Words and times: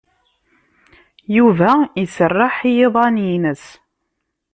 Yuba 1.37 1.71
iserreḥ 2.03 2.55
i 2.69 2.71
yiḍan-ines. 2.77 3.65